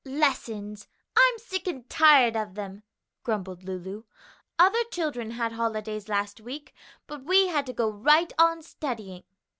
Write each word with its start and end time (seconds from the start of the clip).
"Lessons! 0.03 0.87
I'm 1.15 1.37
sick 1.37 1.67
and 1.67 1.87
tired 1.87 2.35
of 2.35 2.55
them!" 2.55 2.81
grumbled 3.23 3.63
Lulu. 3.63 4.01
"Other 4.57 4.83
children 4.85 5.29
had 5.29 5.51
holidays 5.51 6.09
last 6.09 6.41
week, 6.41 6.73
but 7.05 7.23
we 7.23 7.49
had 7.49 7.67
to 7.67 7.73
go 7.73 7.87
right 7.87 8.33
on 8.39 8.63
studying." 8.63 9.25